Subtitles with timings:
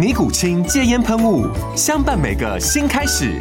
[0.00, 1.46] 尼古清戒烟喷雾，
[1.76, 3.38] 相伴每个新开始。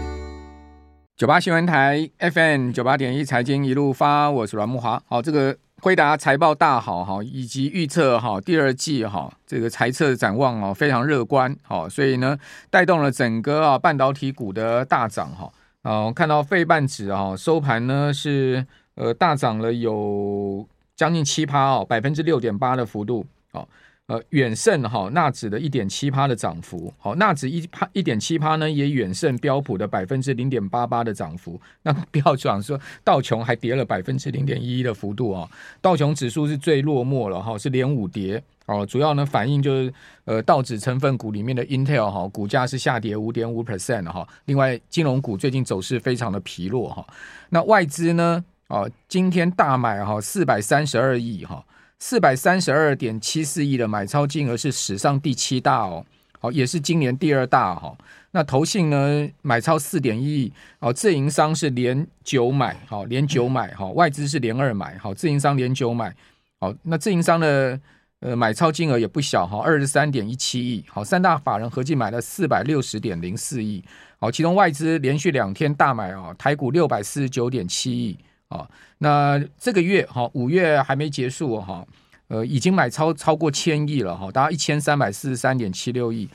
[1.15, 5.01] 九八新闻台 FM 九八点一财经一路发，我是阮木华。
[5.07, 12.37] 好，这个辉达财报大好哈，以及预测哈第二季哈这个财测展望哦非常乐观，好，所以呢
[12.69, 15.49] 带动了整个啊半导体股的大涨哈。
[15.83, 20.67] 啊，我看到费半指啊收盘呢是呃大涨了有
[20.97, 23.65] 将近七趴哦，百分之六点八的幅度哦。
[24.09, 31.61] 呃，远胜哈纳指的一点七趴的涨幅，好，纳指一趴一点七趴呢，也远胜标普的百分之零点八八的涨幅。
[31.83, 35.47] 那不要讲说道琼还跌了百分之零点一一的幅度啊，
[35.79, 39.93] 道琼指数是最落寞了哈，是连五跌哦，主要呢反映就是
[40.25, 47.05] 呃道指成分股里面的 Intel 哈股价是下跌五点五 percent 哈，另外金融股最近走势非常的疲弱哈，
[47.49, 51.63] 那外资呢哦今天大买哈四百三十二亿哈。
[51.99, 56.05] 四百三十二点七四亿的买超金额是史上第七大哦，
[56.39, 57.95] 好，也是今年第二大哈。
[58.31, 66.15] 那投信呢买超四点一亿，哦，自营商是连九买，好，连九买，好，外资是连二买，好，自营商连九买，
[66.59, 67.77] 好，那自营商的
[68.21, 73.83] 呃买超金额也不小哈，二十三点一七亿，好，三大法人合计买了四百六十点零四亿，
[74.19, 78.17] 好，其中外资连续两天大买哦，台股六百四十九点七亿。
[78.49, 78.67] 啊，
[78.97, 81.85] 那这个月哈，五月还没结束哈，
[82.29, 86.27] 呃，已经买超超过千亿了哈，大概一千三百四十三点七六亿，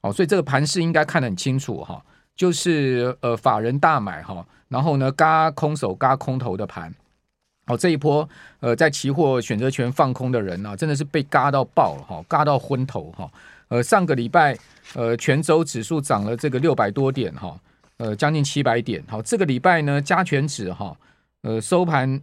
[0.00, 2.04] 哦，所以这个盘势应该看得很清楚哈，
[2.34, 6.92] 就是呃法人大买哈，然后呢，嘎空手嘎空头的盘，
[7.66, 13.30] 哦，这一波呃在期货选择权放空的人呢，真的是被嘎到爆了哈，嘎到昏头哈，
[13.68, 14.58] 呃，上个礼拜
[14.94, 17.56] 呃全周指数涨了这个六百多点哈，
[17.98, 20.96] 呃，将近七百点，好，这个礼拜呢加权指哈。
[21.42, 22.20] 呃，收盘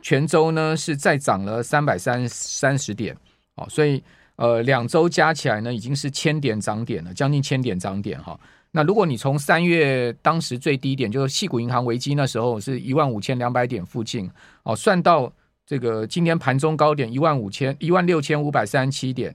[0.00, 3.16] 全周呢是再涨了三百三三十点，
[3.56, 4.02] 哦，所以
[4.36, 8.38] 呃两周加起来呢已经是千点涨点了，将近千点涨点哈。
[8.70, 14.30] 那如果你从三月当时最低点，就是矽谷银行危机那时候是一万五千两百点附近，
[14.62, 15.30] 哦，算到
[15.66, 19.34] 这个今天盘中高点一万五千一万六千五百三十七点，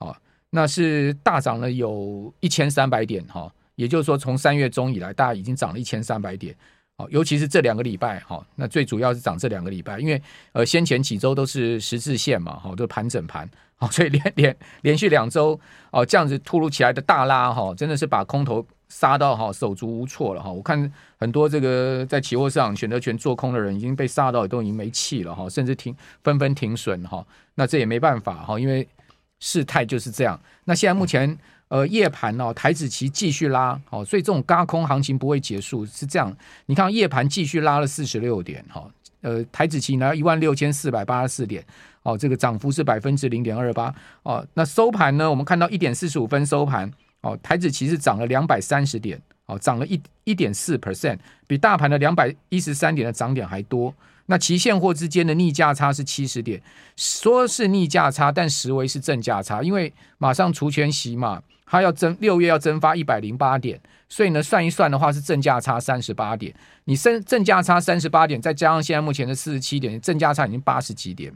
[0.00, 0.14] 哦，
[0.50, 6.54] 那是大涨了有一千三百点哈，也就是说从三月中以来，大家已经涨了一千三百点。
[6.98, 10.20] 好，尤其是这两个礼拜，哈，那最主要是涨这两个礼拜，因为
[10.52, 13.46] 呃先前几周都是十字线嘛，哈，都盘整盘，
[13.76, 27.22] 好，所以连连连续两周哦这样子突如其来的大拉，哈，真的是把空头杀到哈手足无措了，哈，我看很多这个在期货市场选择权做空的人已经被杀到都已经没气了，哈，甚至停纷纷停损，哈，
[27.56, 28.88] 那这也没办法，哈，因为
[29.40, 30.40] 事态就是这样。
[30.64, 31.38] 那现在目前。
[31.68, 36.34] 呃，夜盘哦，台指期继续拉，好，所以这种轧空行情不会结束，是这样。
[36.66, 38.88] 你看夜盘继续拉了四十六点，哈，
[39.22, 41.64] 呃，台指期呢一万六千四百八十四点，
[42.04, 46.88] 哦，这个涨幅是百分之零点二八，哦，那收盘呢，我们看到一点四十五分收盘，
[47.22, 51.18] 哦，台指期是涨了两百三十点，哦，涨了一一点四 percent，
[51.48, 53.92] 比大盘的两百一十三点的涨点还多。
[54.26, 56.62] 那期现货之间的逆价差是七十点，
[56.96, 61.42] 说是逆价差，但实为是正价差，因为马上除权息嘛。
[61.68, 66.54] 它要增六月要增发一百零八点，所以呢算一算的话是正价差三十八点。
[66.84, 71.32] 你正正价差三十八点，再加上现在目前的四十七点，正价差已经八十几点。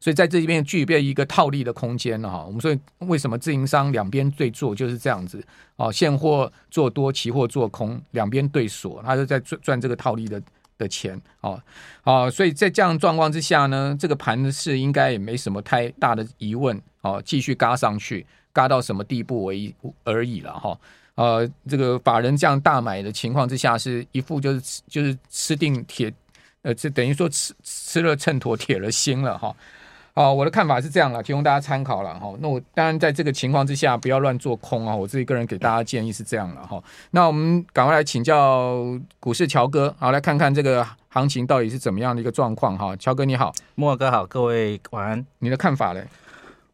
[0.00, 2.44] 所以在这边具备一个套利的空间了哈。
[2.44, 2.76] 我们说
[3.06, 5.40] 为什么自营商两边对做就是这样子
[5.76, 10.42] 哦，现货做多，期货做空，两边对锁，他就在赚赚这个套利的
[10.78, 11.60] 的钱哦。
[12.02, 18.26] 好，所以在这样状况之下呢，这个盘是应该也没什么太大的疑问哦，继续嘎上去。
[18.54, 19.74] 嘎到什么地步为
[20.04, 20.78] 而已了哈，
[21.14, 26.12] 呃，这个法人这样大买的情况之下，是一副就是就是吃定铁，
[26.60, 29.56] 呃，这等于说吃吃了秤砣铁了心了哈。
[30.14, 32.34] 好，我的看法是这样了，提供大家参考了哈。
[32.40, 34.94] 那我当然在这个情况之下，不要乱做空啊。
[34.94, 36.82] 我自己个人给大家建议是这样了哈。
[37.12, 38.84] 那我们赶快来请教
[39.18, 42.94] 股市乔哥，好，来看看这个行情到底是怎么样的一个状况哈。
[42.96, 45.26] 乔哥你好，莫哥好，各位晚安。
[45.38, 46.06] 你的看法嘞？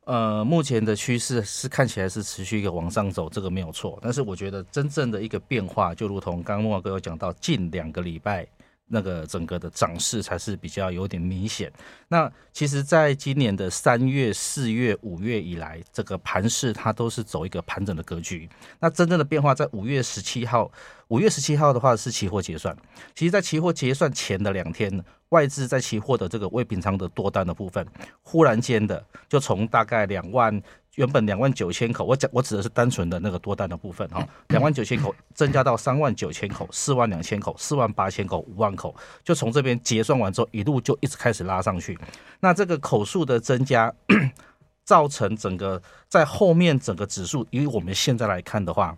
[0.05, 3.97] 呃，目前的趋势是看起来是持续一个往上走，这个没有错。
[4.03, 8.45] 但是我觉得真正的一个变化，就如同刚刚莫哥有讲到，近两个礼拜。
[8.89, 11.73] 那个整个的涨势才是比较有点明显。
[12.09, 18.49] 那其实，在今年的三月、四月、五月以来，这个盘势它都是走一个盘整的格局。
[18.81, 20.71] 那真正的变化在五月十七号，
[21.09, 22.77] 五月十七号的话是期货结算。
[23.15, 27.87] 其实，在期货结算前的两天，外资在期货的这个未平仓的多单的部分，
[28.23, 30.61] 忽然间的就从大概两万。
[30.99, 38.93] 原本两万九千口，我讲我指的是单纯的那个多单的部分哈， 两万九千口增加到三万九千口、四万两千口、四万八千口、五万口，
[39.23, 41.97] 就从这边结算完之后，一路就一直开始拉上去。
[42.41, 43.95] 那这个口数的增加，
[44.85, 48.97] 造成整个在后面整个指数，以我们现在来看的话，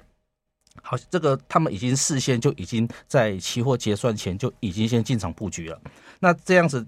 [0.80, 5.78] 好，这个他们已经事先就已经在期货结算前就已经先进场布局了。
[6.20, 6.86] 那这样子，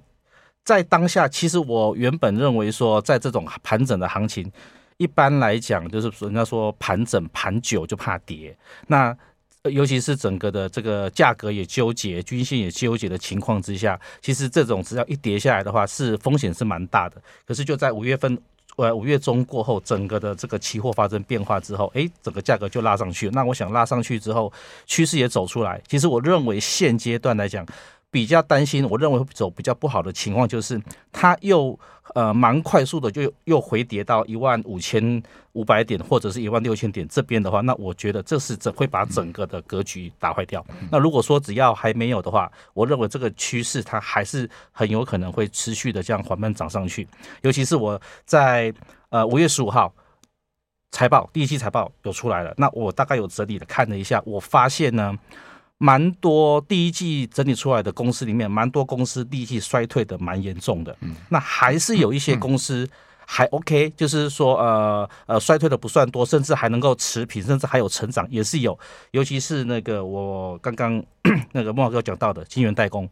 [0.65, 4.51] 在当下，其实我原本认为说，在这种盘整的行情。
[4.97, 8.57] 一般来讲，就是人家说盘整盘久就怕跌，
[8.87, 9.17] 那
[9.71, 17.23] 尤其是整个的这个价格也纠结，均线也纠结的情况之下，其实这种只要一跌下来的话，是风险是蛮大的。
[17.47, 18.37] 可是就在五月份，
[18.77, 23.29] 呃五月中过后，整个的这个期货发生变化之后，哎，整个价格就拉上去。
[23.31, 24.53] 那我想拉上去之后，
[24.87, 25.81] 趋势也走出来。
[25.87, 27.67] 其实我认为现阶段来讲。
[28.13, 30.79] 比较担心，我认为走比较不好的情况，就是
[31.11, 31.81] 它又
[32.15, 35.23] 呃蛮快速的就又回跌到一万五千
[35.53, 40.65] 五百点或者是一万六千点这边的话，那我觉得这是整会把整个的格局打坏掉。
[40.91, 47.07] 那如果说只要还没有的话，我认为这个趋势它还是很有可能会持续的这样缓慢涨上去。
[47.43, 48.73] 尤其是我在
[49.11, 49.93] 呃五月十五号
[50.91, 55.19] 财报第一期财报有出来了，那我大概有整理的看了一下，我发现呢。
[55.83, 60.97] 蛮多第一季整理出来的公司里面，蛮多公司第一季衰退的蛮严重的。
[61.01, 62.89] 嗯，那还是有一些公司
[63.27, 68.79] 还 OK，就是说呃呃衰退的不算多，甚至还能够持平，甚至还有成长也是有。
[69.11, 71.03] 尤其是那个我刚刚
[71.51, 73.11] 那个莫老哥讲到的金源代工、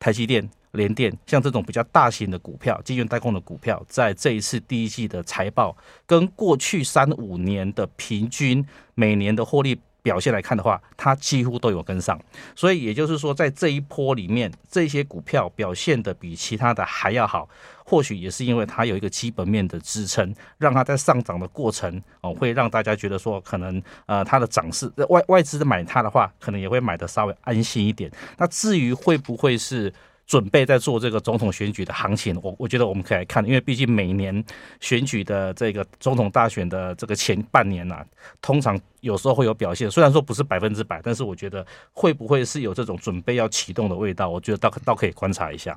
[0.00, 8.66] 台积电、联电，像这种比较大型的股票，金源代工的股票，在这一次第一季的财报跟过去三五年的平均
[8.96, 9.80] 每年的获利。
[10.02, 12.18] 表现来看的话，它几乎都有跟上，
[12.54, 17.48] 所以也就是说，在这一波里面，这些股票表现得比其他的还要好，
[17.84, 28.10] 或许也是因为它有一个基本面的支撑，让它在上涨的过程哦，会让大家觉得说，可能呃它的涨势外外资买它的话，可能也会买的稍微安心一点。
[28.36, 29.92] 那至于会不会是？
[30.28, 34.44] 准备在做这个总统选举的行情，我我觉得我们可以来看，因为毕竟每年
[34.78, 38.06] 选举的这个总统大选的这个前半年呐、啊，
[38.40, 45.76] 通常有时候会有表现，虽然说不是百分之百，但是我觉得会不会是有这种准备要启动的味道，我觉得倒倒可以观察一下。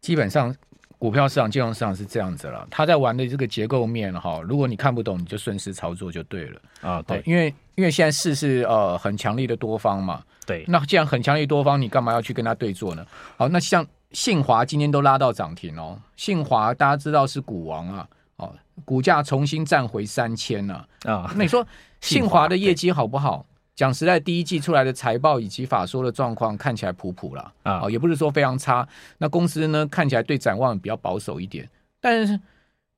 [0.00, 0.54] 基本上。
[0.96, 7.02] 股票市场、金融市场是这样子了，他在玩的这个结构面哈，如果你看不懂，你就顺势操作就对了啊。
[7.02, 10.64] 对，因为因为现在市是呃很强力的多方嘛，对。
[10.68, 13.06] 那既然很强力多方，你干嘛要去跟他对坐呢？
[13.36, 18.54] 好，那像信华今天都拉到涨停哦，信华大家知道是股王啊，哦，
[18.84, 21.32] 股价重新站回三千了啊。
[21.36, 21.66] 那你说
[22.00, 23.44] 信华的业绩好不好？
[23.76, 28.86] 讲实在，第一季出来的财报以及法说的状况看起来普普了啊，也不是说非常差。
[29.18, 31.68] 那公司呢，看起来对展望比较保守一点。
[32.00, 32.38] 但是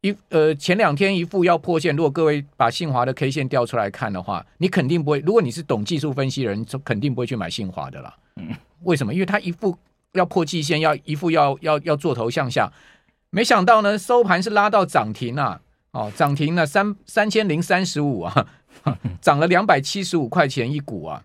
[0.07, 5.19] 一呃前两天一副要破线，如果各位把信华的 K 线调出来看的话，你肯定不会。
[5.21, 8.15] 如果你是懂技术分析的人，就肯定不会去买信华的啦。
[8.37, 8.49] 嗯，
[8.85, 9.13] 为什么？
[9.13, 9.77] 因为它一副
[10.13, 12.73] 要破季线，要一副要要要做头向下，
[13.31, 15.61] 没想到呢收盘是拉到涨停啊！
[15.93, 18.47] 哦，涨停了三三千零三十五啊。
[19.21, 21.25] 涨了两百七十五块钱一股啊，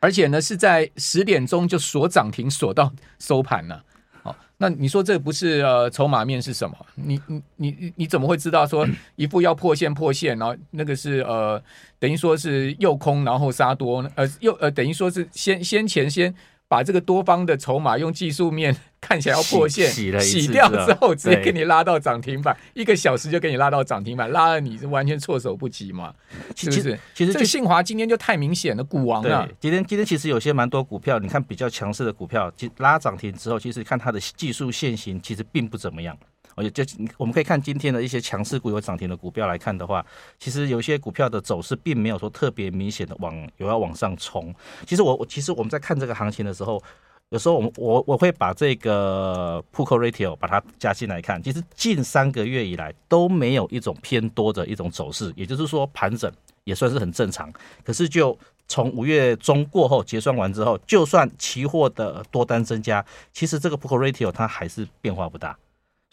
[0.00, 3.84] 而且呢是在十点钟就锁涨停锁到收盘了。
[4.24, 6.76] 哦，那你说这不是呃筹码面是什么？
[6.96, 11.62] 你你你你怎么会知道说一副要破线破线，然后那个是呃
[11.98, 16.34] 等于说是诱空然后杀多，呃又呃等于说是先先前先。
[16.74, 26.12] 把这个多方的筹码用技术面 看起来要破线洗，掉之后，直接给你拉到涨停板，一个小时就给你拉到涨停板，拉了你是完全措手不及嘛？
[26.56, 26.98] 是不是？
[27.14, 29.48] 其实这信华今天就太明显了，股王啊！
[29.60, 36.18] 今天今天其实有些蛮多股票，你看比较强势的股票，其拉涨停之后，其实看它的技术线型其实并不怎么样。
[36.54, 36.84] 而且就
[37.16, 40.04] 我们可以看今天的一些强势股有涨停的股票来看的话，
[40.38, 44.54] 其实有些股票的走势并没有说特别明显的往有要往上冲。
[44.86, 46.82] 其实我我其实我们在看这个行情的时候，
[47.30, 56.30] 有时候我我我会把这个 Put Call Ratio 把它加进来看，其实近三个月以来都没有一种偏多的一种走势，也就是说盘整
[56.64, 57.52] 也算是很正常。
[57.82, 65.58] 可是就从五月中过后结算完之后，就算期货的多单增加，其实这个 Put Call Ratio 它还是变化不大。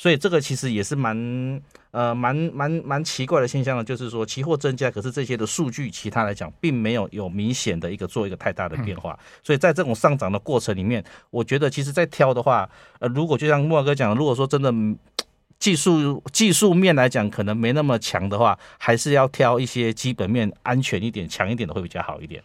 [0.02, 9.16] 所以这个其实也是蛮呃蛮蛮蛮奇怪的现象呢，就是说期货增加，可是这些的数据其他来讲并没有有明显的一个做一个太大的变化。
[9.44, 12.68] 所以在这种上涨的过程里面，我觉得其实在挑的话，
[12.98, 14.74] 呃，如果就像慕驊哥讲，如果说真的
[15.60, 22.42] 技术技术面来讲可能没那么强的话，还是要挑一些基本面安全一点、强一点的会比较好一点。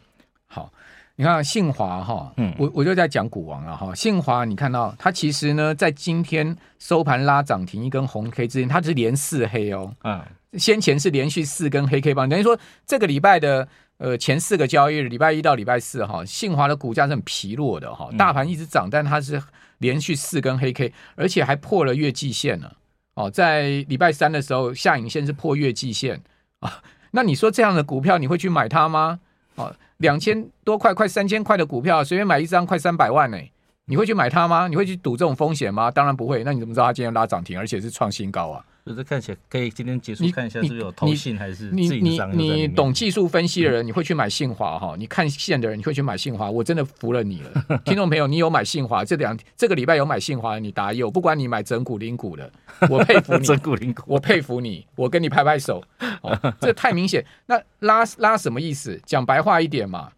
[0.46, 0.70] 好。
[1.18, 3.94] 你看信华哈，嗯，我我就在讲股王了哈。
[3.94, 10.22] 信华，你看到它其实呢，在今天收盘拉涨停一根红 K 之前，它是连四黑哦，嗯，
[10.58, 19.42] 先前是连续四根黑 K 棒，等于说这个礼拜的呃前四个交易日，礼拜一到礼拜四哈，信华的股价是很疲弱的哈，大盘一直涨，但它是
[19.78, 22.76] 连续四根黑 K，而且还破了月季线了
[23.14, 26.20] 哦，在礼拜三的时候下影线是破月季线。
[26.60, 26.82] 啊，
[27.12, 29.20] 那你说这样的股票你会去买它吗？
[29.56, 29.74] 哦。
[29.98, 33.38] 两千多块，快三千块的股票，随便买一张，快三百万呢、
[33.86, 34.68] 你会去买它吗？
[34.68, 35.90] 你会去赌这种风险吗？
[35.90, 36.44] 当然不会。
[36.44, 38.64] 那你怎么知道它今天拉涨停，而且是创新高啊？
[38.86, 44.94] 就是看起来可以今天结束看一下是不是有投信还是你你你，你懂技术分析的人，你会去买信华哈？
[44.96, 46.48] 你看线的人，你会去买信华？
[46.48, 49.04] 我真的服了你了， 听众朋友，你有买信华？
[49.04, 50.60] 这两这个礼拜有买信华？
[50.60, 52.48] 你答有，不管你买整股零股的，
[52.88, 55.82] 我佩服你， 整股零股，我佩服你，我跟你拍拍手。
[56.22, 57.24] 哦，这太明显。
[57.46, 59.00] 那拉拉什么意思？
[59.04, 60.12] 讲白话一点嘛。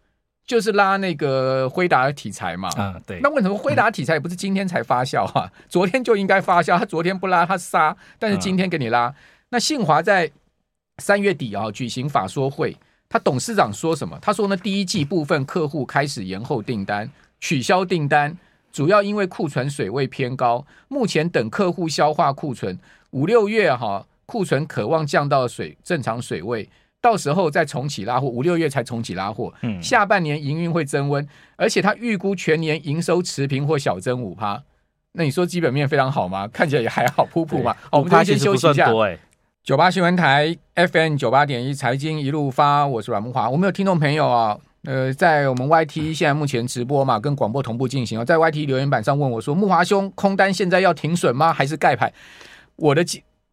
[0.48, 5.52] 就是拉那个辉达的题材嘛，啊对，那为什么辉达题材也不是今天才发酵啊？
[5.68, 9.14] 昨天就应该发酵，他昨天不拉他杀，但是今天给你拉。
[9.50, 10.30] 那信华在
[11.02, 12.74] 三月底啊举行法说会，
[13.10, 14.18] 他董事长说什么？
[14.22, 18.34] 他说呢，第一季部分客户开始延后订单、取消订单，
[18.72, 22.78] 主要因为库存水位偏高，目前等客户消化库存，
[23.10, 26.66] 五六月哈库存渴望降到水正常水位。
[27.00, 29.52] 到时候再重启拉货，五六月才重启拉货。
[29.62, 31.26] 嗯，下半年营运会增温，
[31.56, 34.62] 而且他预估全年营收持平或小增五趴。
[35.12, 36.48] 那你说基本面非常好吗？
[36.52, 37.72] 看起来也还好，普普嘛。
[37.90, 38.92] 哦，我们先休息一下。
[39.62, 43.50] 九八新闻台 FM 九八点一财经一路发，我是阮木华。
[43.50, 48.24] 我们有听众朋友啊，呃，在我们 YT 现在目前直播嘛，跟广播同步进行。
[48.24, 51.52] 在 YT 留言板上问我说：“木华兄，空单现在要停损吗？
[51.52, 52.10] 还是盖牌？”
[52.76, 53.04] 我的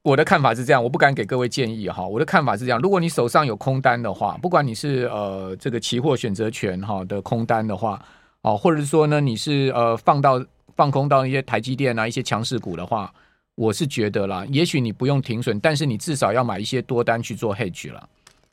[0.06, 2.06] 我的看法是这样，我不敢给各位建议哈。
[2.06, 8.00] 我的看法是这样，如果你手上有空单的话，不管你是呃这个期货选择权哈的空单的话，
[8.42, 10.40] 哦，或者是说呢你是呃放到
[10.76, 13.12] 放空到一些台积电啊一些强势股的话，
[13.56, 18.08] 我是觉得啦，也许你不用停损，但是你至少要买一些多单去做 hedge 了，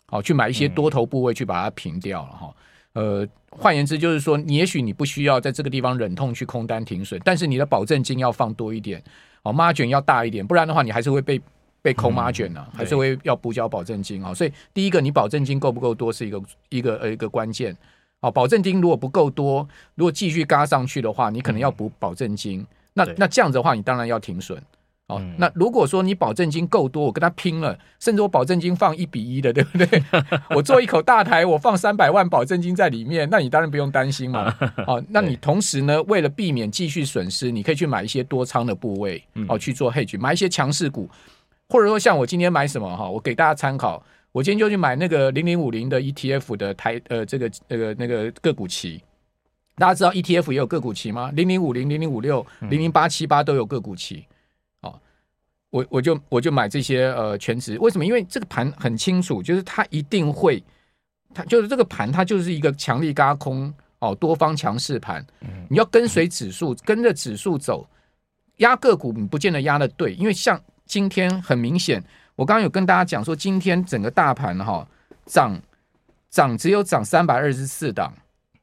[0.06, 2.54] 好，去买一些多头部位去把它平掉了哈。
[2.94, 3.28] 呃，
[3.58, 9.02] 换言之就是说，你也许你不需要在这个地方忍痛去空单停损，但是你的保证金要放多一点。
[9.42, 11.40] 哦，margin 要大一点，不然的话，你还是会被
[11.82, 14.34] 被扣 margin 呢、啊嗯，还是会要补缴保证金啊、哦。
[14.34, 17.76] 所以，第一个，你保证金够不够多是一个一个呃一个关键。
[18.20, 22.60] 哦，保证金如果不够多，如果继续嘎上去的话，你可能要补保证金。
[22.60, 24.56] 嗯、那那这样子的话，你当然要停损。
[25.12, 30.02] 哦、嗯，那如果说你保证金够多，我跟他拼了，甚至我保证金放一比一的， 对不对？
[30.54, 34.54] 我做一口大台，我放三百万保证金在里面，那你当然不用担心嘛。
[34.86, 41.08] 哦，那你同时呢，为了避免继续损失，你可以去买一些多仓的部位，哦，去做 hedge，买一些强势股，
[41.68, 44.02] 或者说像我今天买什么哈，我给大家参考，
[44.32, 49.02] 我今天就去买那个零零五零的 ETF 的台呃这个那个那个个股期，
[49.76, 51.30] 大家知道 ETF 也有个股期吗？
[51.34, 54.24] 零零五零、零零五六、零零八七八都有个股期。
[55.72, 58.04] 我我就我就买这些呃全值，为什么？
[58.04, 60.62] 因为这个盘很清楚，就是它一定会，
[61.32, 65.26] 它就是这个盘，它就是一个强力轧空哦，多方强势盘。
[65.70, 67.88] 你要跟随指数，跟着指数走，
[68.58, 72.04] 压个股你不见得压的对，因为像今天很明显，
[72.36, 74.86] 我刚刚有跟大家讲说，今天整个大盘哈
[75.24, 75.58] 涨
[76.28, 78.12] 涨只有涨三百二十四档，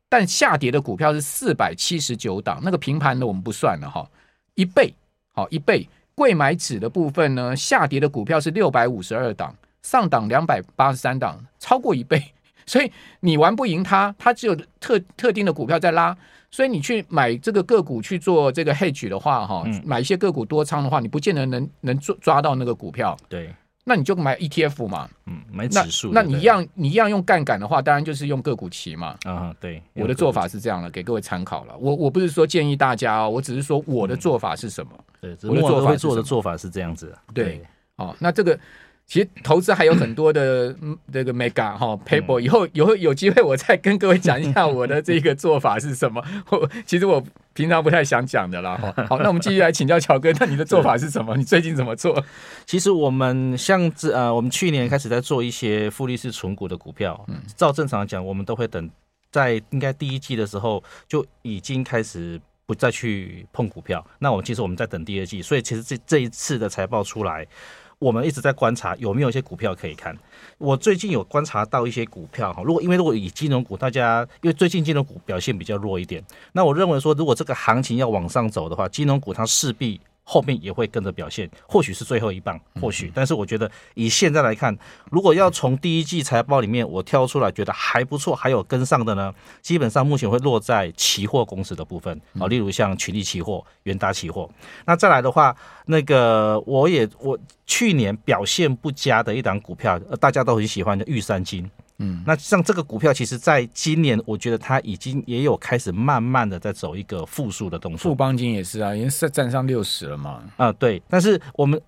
[0.08, 4.08] 但下跌的股票是四百七十九档，那个平盘的我们不算了哈，
[4.54, 4.94] 一倍
[5.34, 5.90] 好一倍。
[6.20, 12.22] 柜买指的部分呢，下跌的股票是六百五十二档，上档两百八十三档，超过一倍。
[12.68, 16.14] 所以你玩不赢它，它只有特特定的股票在拉。
[16.52, 23.16] 所以你去买这个个股去做这个 hedge 的话，哈、嗯，买一些个股多仓的话，你不见得能能抓抓到那个股票。
[23.30, 23.50] 对。
[23.84, 26.12] 那你就买 ETF 嘛，嗯，买指数。
[26.14, 29.18] 那你一样，你一样用杠杆的话，当然就是用个股期嘛。
[29.24, 31.76] 啊，对，我的做法是这样的，给各位参考了。
[31.78, 34.92] 我我不是说建议大家哦，我只是说我的做法是什么。
[35.22, 37.18] 嗯、对，我的做法做的做法是这样子。
[37.34, 37.62] 对，
[37.96, 38.58] 哦，那这个
[39.10, 40.72] 其实投资还有很多的
[41.12, 46.24] 这个 mega 哈、哦、paper，以后以后有机会我再跟各位讲一下我的这个做法是什么。
[46.52, 47.20] 我其实我
[47.56, 48.78] 平常不太想讲的啦。
[49.10, 51.36] 好，那我们继续来请教乔哥，那你的做法是什么？
[51.38, 52.24] 你最近怎么做？
[52.68, 58.88] 其实我们像这呃，我们去年开始在做一些复利式存股的股票，嗯，照正常讲，我们都会等
[59.32, 64.06] 在应该第一季的时候就已经开始不再去碰股票。
[64.20, 67.48] 那我们其实我们在等第二季，所以其实这这一次的财报出来。
[68.00, 70.18] 我们一直在观察有没有一些股票可以看。
[70.58, 80.00] 我最近有观察到一些股票哈，如果因为如果以金融股，大家因为最近金融股表现比较弱一点，那我认为说，如果这个行情要往上走的话，金融股它势必。
[80.32, 83.12] 后面也会跟着表现，或许是最后一棒，或许。
[83.16, 84.78] 但是我觉得以现在来看，
[85.10, 89.34] 如果要从第一季财报里面我挑出来觉得还不错，还有跟上的呢，
[89.64, 94.48] 基本上目前会落在期货公司的部分啊，例如像群力期货、元大期货。
[94.86, 95.56] 那再来的话，
[95.88, 101.68] 那个我也我去年表现不佳的一档股票，呃大家都很喜欢的玉山金。
[102.02, 108.00] 嗯，那像这个股票，其实在今年，我觉得它已经也有开始慢慢的在走一个复苏的动作。
[108.00, 110.42] 富邦金也是啊，已经是站上六十了嘛。
[110.56, 111.02] 啊，对。
[111.10, 111.80] 但是我们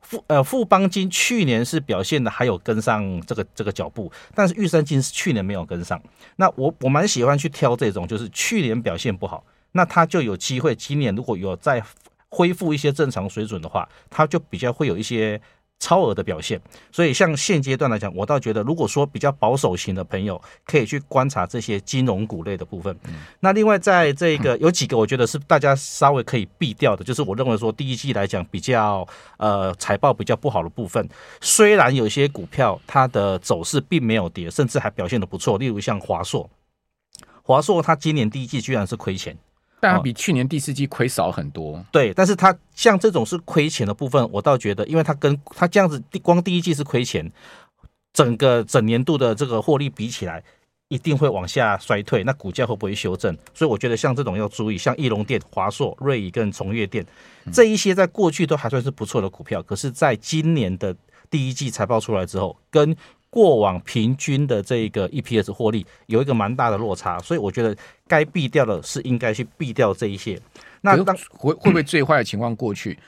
[0.00, 6.00] 富呃富邦金去年是表现的还有跟上这个这个脚步，但是玉山金是去年没有跟上。
[6.36, 11.82] 那我我蛮喜欢去挑这种，就是去年表现不好，那它就有机会今年如果有再
[12.28, 15.40] 恢复一些正常水准的话，它就比较会有一些。
[15.78, 22.96] 超额的表现，所以像现阶段来讲，我倒觉得，如果说比较保守型的朋友，可以去观察这些金融股类的部分。
[23.04, 29.06] 嗯、那另外，在这个有几个，我觉得是大家稍微可以避掉的，就是我认为说第一季来讲比较
[29.36, 31.06] 呃财报比较不好的部分，
[31.40, 36.48] 虽然有些股票它的走势并没有跌，甚至还表现的不错，例如像华硕，
[37.42, 39.36] 华硕它今年第一季居然是亏钱。
[39.78, 42.12] 但它比去年第四季亏少很多，对。
[42.14, 47.30] 但是它像这种是亏钱的部分，我倒觉得，因为它跟它这样子，第光第一季是亏钱，
[48.12, 50.42] 整个整年度的这个获利比起来，
[50.88, 52.24] 一定会往下衰退。
[52.24, 53.36] 那股价会不会修正？
[53.52, 57.04] 所以我觉得像这种要注意，像翼龙店、华硕、瑞仪跟崇越店
[57.52, 60.96] 这一些，在过去都还算是不错的股票，可是在今年的
[61.28, 62.96] 第一季财报出来之后，跟
[63.36, 67.76] 过往平均的这个 EPS 获利有一个蛮大的落差，所以我觉得
[68.08, 70.40] 该避掉的是应该去避掉这一些。
[70.80, 72.98] 那当会会不会最坏的情况过去？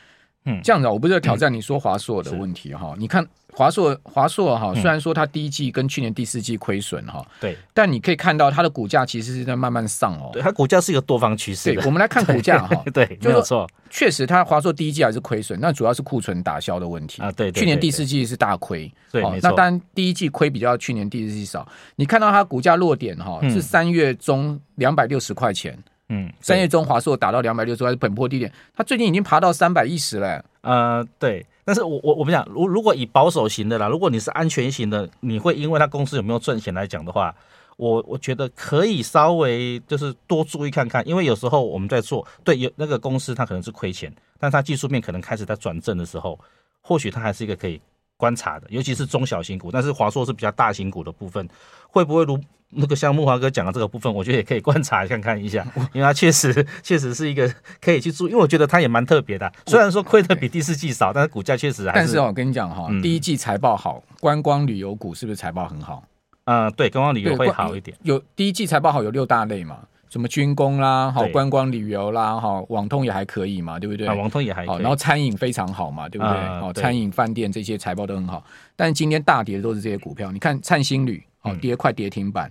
[0.45, 3.27] 嗯，这样子啊，我不是要挑战你说华硕的问题哈，你看。
[3.59, 10.31] 华硕，华硕哈，虽然说它第一季跟去年第四季亏损哈，对，但你可以看到它的股价其实是在慢慢上哦。
[10.33, 11.75] 对，它股价是一个多方趋势。
[11.75, 17.21] 对，我们来看股价哈， 对，没有错，确实它华硕第一季还是亏损，那主要是库存打消的问题。
[17.21, 17.33] 啊。
[17.33, 21.67] 对，去年第四季是大亏，对，那当然第一季亏比较去年第四季少。
[21.97, 25.77] 你看到它股价落点哈，是三月中两百六十块钱，
[26.11, 30.45] 嗯，三月中华硕打到两百六十块是本波低点，它最近已经爬到三百一十了。
[30.63, 31.45] 呃，对。
[31.65, 37.35] 但是我我我们讲，如如果以保守型的啦，如果你是安全型的，你会因为他公司有没有赚钱来讲的话，
[37.77, 46.41] 我我觉得可以稍微就是多注意看看，因为有时候我们在做对有那个公司它可能是亏钱，但它技术面可能开始在转正的时候，
[46.81, 47.79] 或许它还是一个可以
[48.19, 49.73] 观察的，尤其是中小型股。
[49.73, 51.49] 但是华硕是比较大型股的部分，
[51.89, 52.39] 会不会如？
[52.71, 56.53] 那个像木华哥讲的这个部分，我觉得也可以观察看看一下， 因为它确实
[56.85, 57.51] 确实是一个
[57.81, 59.51] 可以去做，因为我觉得它也蛮特别的。
[59.65, 61.99] 虽然说亏的比第四季少，但是股价确实还是。
[61.99, 66.05] 但是我跟你讲哈，第一季财报好，观光旅游股是不是财报很好？
[66.45, 67.97] 啊，对，观光旅游会好一点。
[68.03, 69.79] 有第一季财报好有六大类嘛，
[70.11, 74.07] 什么军工啦，好观光旅游啦，哈，网通也还可以嘛，对不对？
[74.07, 74.79] 啊，网通也还好。
[74.79, 76.35] 然后餐饮非常好嘛，对不对？
[76.35, 78.43] 哦，餐饮饭店这些财报都很好，
[78.75, 80.33] 但今天大跌的都是这些股票。
[80.33, 82.51] 你看灿星旅，哦，跌快跌停板。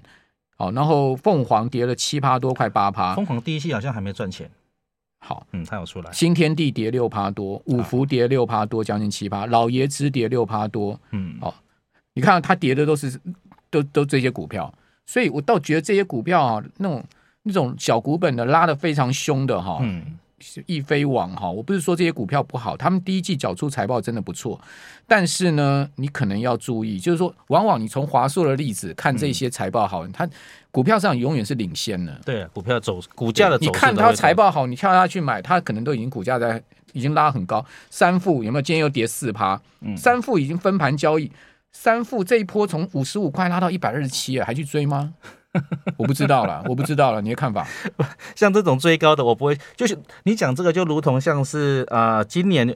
[0.56, 3.14] 好，然后凤凰跌了七趴多，快八趴。
[3.14, 4.50] 凤凰第一期好像还没赚钱。
[5.20, 6.12] 好，嗯，它有出来。
[6.12, 9.46] 新天地跌六趴多，五福跌六趴多，将近七趴。
[9.46, 11.54] 老爷子跌六趴多，嗯，好，
[12.14, 13.20] 你看它跌的都是
[13.70, 14.74] 都都这些股票，
[15.06, 17.04] 所以我倒觉得这些股票啊，那种
[17.48, 20.18] 那种小股本的拉的非常凶的哈，嗯。
[20.68, 24.62] 易飞网哈，我不是说这些股票不好，他们第一季缴出财报真的不错，
[25.08, 30.30] 但是呢，你可能要注意，就是说，往往你从华硕的例子看这些财报好，它
[30.70, 32.22] 股票上永远是领先的。
[32.24, 36.62] 对，股票走股价的走，你看它财报好，你跳下去买，它可能都已经股价在
[36.94, 37.66] 已经拉很高。
[37.90, 38.62] 三富有没有？
[38.62, 39.60] 今天又跌四趴，
[39.98, 41.32] 三富已经分盘交易，
[41.72, 45.16] 三富这一波从五十五块拉到一百二十七了，还去追吗？
[45.98, 47.68] 我不知道了，我不知道了，你的看法？
[48.36, 49.58] 像这种追高的，我不会。
[49.76, 52.76] 就是你讲这个，就如同像是呃，今年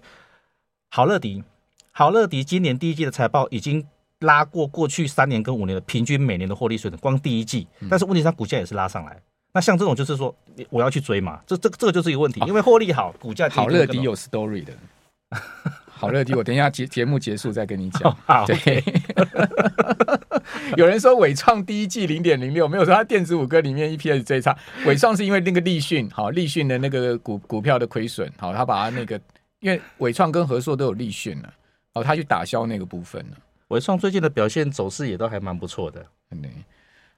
[0.89, 1.43] 好乐迪，
[1.91, 3.85] 好乐迪今年第一季的财报已经
[4.19, 7.67] 拉过过去三年跟五年的平均每年的获利水准，光第一季。
[7.89, 9.21] 但是问题它股价也是拉上来。
[9.53, 10.33] 那像这种就是说，
[10.69, 11.41] 我要去追嘛？
[11.45, 14.73] 这这这个就是一个问题，因为获利好，股价好乐迪有 story 的。
[16.01, 18.11] 好乐迪，我等一下节节目结束再跟你讲。
[18.25, 18.83] 好，对。
[20.75, 24.57] 有人说纬创第一季零点零六，没有说它电子五哥里面 EPS 最差。
[24.83, 29.21] 纬创是因为那个立讯，好立讯的那个股股票的亏损，好他把他那个，
[29.59, 31.53] 因为纬创跟和硕都有立讯了，
[31.93, 33.37] 好他去打消那个部分了。
[33.67, 36.03] 伟创最近的表现走势也都还蛮不错的。
[36.31, 36.49] 对，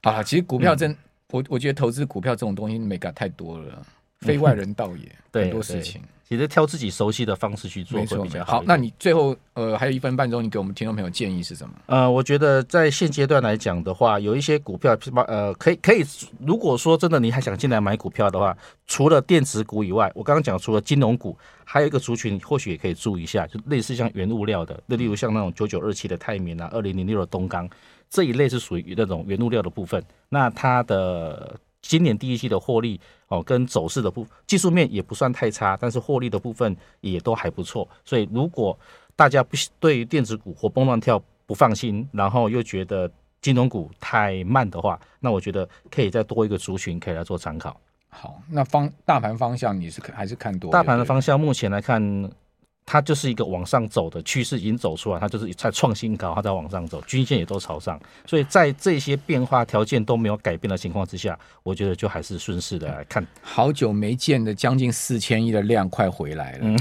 [0.02, 0.94] 好了，其实股票真，
[1.30, 3.82] 我我觉得投资股票这种东西没搞太多了，
[4.20, 6.02] 非外人道也，嗯、很多事情。
[6.26, 8.54] 其实挑自己熟悉的方式去做会比较好。
[8.54, 11.74] 好，那你最后呃还有一分半钟，你给我们听众朋友建议是什么？
[11.86, 16.02] 呃，我觉得在现阶段来讲的话，有一些股票，呃，可以可以，
[16.40, 18.56] 如果说真的你还想进来买股票的话，
[18.86, 27.68] 除了电子股以外，我刚刚讲除了金融股，还有一个族群或许也可以注意一下，就类似像原物料的，那例如像那种九九二七的泰棉啊，二零零六的东钢
[28.08, 31.54] 这一类是属于那种原物料的部分，那它的。
[31.86, 37.86] 今年第一季的获利哦，跟走势的部技术面也不算太差，但是获利的部分也都还不错。
[38.04, 38.76] 所以如果
[39.14, 43.10] 大家不对于电子股活蹦乱跳不放心，然后又觉得
[43.42, 47.78] 金融股太慢的话，那我觉得可以再多一个族群可以来做参考。
[48.08, 50.70] 好，那方大盘方向你是还是看多？
[50.70, 52.30] 大盘的方向目前来看。
[52.86, 63.26] 它就是一个往上走的趋势已经走出来，它就是在创新高，它在往上走，均线也都朝上，所以在这些变化条件都没有改变的情况之下，我觉得就还是顺势的来看。
[63.42, 66.78] 好久没见的将近四千亿的量快回来了，嗯，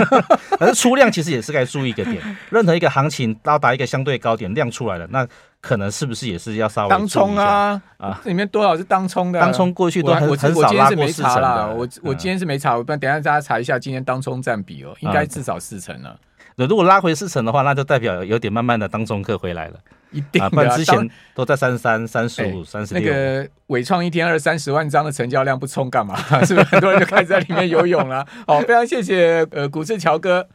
[0.58, 5.26] 可是出量其实也是该注意一个点，任何一个行情到达一个相对高点，量出来了，那。
[5.66, 8.20] 可能是不是也是要稍微当冲啊啊？
[8.24, 9.40] 里面多少是当冲的？
[9.40, 11.74] 当冲过去都很很少拉过四成的。
[11.74, 16.16] 我我今天是没查，我等下大家查一下今天当冲占比哦，应该至少四成了。
[16.54, 19.74] 那如果拉回四成的话，那就代表有点慢慢的当冲客回来了。
[20.12, 23.02] 一定的，不然之前都在三十三、三十五、三十六。
[23.02, 26.16] 那个伟创一天二三十万张的成交量不冲干嘛？
[26.46, 28.24] 是不是很多人就开始在里面游泳了？
[28.46, 30.46] 好，非常谢谢呃股市乔哥。